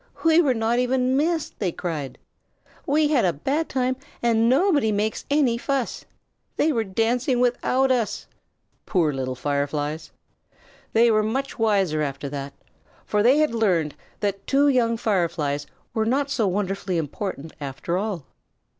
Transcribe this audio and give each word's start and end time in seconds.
"We 0.23 0.41
were 0.41 0.55
not 0.55 0.79
even 0.79 1.15
missed!" 1.15 1.59
they 1.59 1.71
cried. 1.71 2.17
"We 2.87 3.09
had 3.09 3.23
a 3.23 3.31
bad 3.31 3.69
time 3.69 3.97
and 4.23 4.49
nobody 4.49 4.91
makes 4.91 5.25
any 5.29 5.59
fuss. 5.59 6.05
They 6.57 6.71
were 6.71 6.83
dancing 6.83 7.39
without 7.39 7.91
us." 7.91 8.25
Poor 8.87 9.13
little 9.13 9.35
Fireflies! 9.35 10.11
They 10.93 11.11
were 11.11 11.21
much 11.21 11.59
wiser 11.59 12.01
after 12.01 12.29
that, 12.29 12.53
for 13.05 13.21
they 13.21 13.37
had 13.37 13.53
learned 13.53 13.93
that 14.21 14.47
two 14.47 14.69
young 14.69 14.97
Fireflies 14.97 15.67
were 15.93 16.07
not 16.07 16.31
so 16.31 16.47
wonderfully 16.47 16.97
important 16.97 17.53
after 17.61 17.95
all. 17.95 18.25